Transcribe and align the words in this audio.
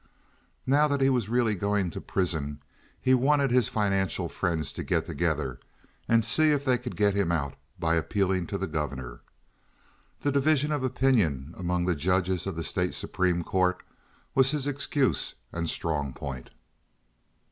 Now 0.65 0.87
that 0.87 0.99
he 0.99 1.11
was 1.11 1.29
really 1.29 1.53
going 1.53 1.85
into 1.85 2.01
prison, 2.01 2.59
he 2.99 3.13
wanted 3.13 3.51
his 3.51 3.67
financial 3.67 4.27
friends 4.29 4.73
to 4.73 4.83
get 4.83 5.05
together 5.05 5.59
and 6.09 6.25
see 6.25 6.49
if 6.49 6.65
they 6.65 6.79
could 6.79 6.95
get 6.95 7.13
him 7.13 7.31
out 7.31 7.53
by 7.77 7.93
appealing 7.97 8.47
to 8.47 8.57
the 8.57 8.65
Governor. 8.65 9.21
The 10.21 10.31
division 10.31 10.71
of 10.71 10.83
opinion 10.83 11.53
among 11.55 11.85
the 11.85 11.93
judges 11.93 12.47
of 12.47 12.55
the 12.55 12.63
State 12.63 12.95
Supreme 12.95 13.43
Court 13.43 13.83
was 14.33 14.49
his 14.49 14.65
excuse 14.65 15.35
and 15.51 15.69
strong 15.69 16.13
point. 16.15 16.49